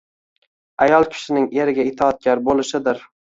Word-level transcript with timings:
Ayol 0.85 1.05
kishining 1.15 1.45
eriga 1.65 1.87
itoatkor 1.91 2.43
bo‘lishidir. 2.49 3.05